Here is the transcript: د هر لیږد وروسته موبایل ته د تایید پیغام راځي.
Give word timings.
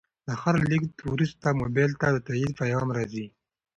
د 0.27 0.29
هر 0.41 0.55
لیږد 0.69 0.93
وروسته 1.13 1.47
موبایل 1.61 1.91
ته 2.01 2.07
د 2.11 2.17
تایید 2.27 2.51
پیغام 2.61 2.87
راځي. 2.97 3.25